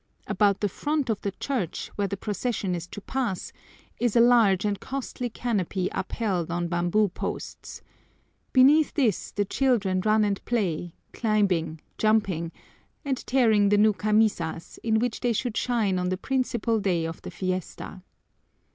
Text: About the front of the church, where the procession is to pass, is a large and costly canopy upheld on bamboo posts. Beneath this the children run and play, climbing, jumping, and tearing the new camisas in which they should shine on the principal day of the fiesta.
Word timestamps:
About 0.25 0.61
the 0.61 0.67
front 0.67 1.11
of 1.11 1.21
the 1.21 1.29
church, 1.33 1.89
where 1.95 2.07
the 2.07 2.17
procession 2.17 2.73
is 2.73 2.87
to 2.87 3.01
pass, 3.01 3.53
is 3.99 4.15
a 4.15 4.19
large 4.19 4.65
and 4.65 4.79
costly 4.79 5.29
canopy 5.29 5.89
upheld 5.91 6.49
on 6.49 6.67
bamboo 6.69 7.09
posts. 7.09 7.83
Beneath 8.51 8.95
this 8.95 9.29
the 9.29 9.45
children 9.45 10.01
run 10.03 10.23
and 10.23 10.43
play, 10.43 10.95
climbing, 11.13 11.81
jumping, 11.99 12.51
and 13.05 13.23
tearing 13.27 13.69
the 13.69 13.77
new 13.77 13.93
camisas 13.93 14.79
in 14.81 14.97
which 14.97 15.19
they 15.19 15.33
should 15.33 15.55
shine 15.55 15.99
on 15.99 16.09
the 16.09 16.17
principal 16.17 16.79
day 16.79 17.05
of 17.05 17.21
the 17.21 17.29
fiesta. 17.29 18.01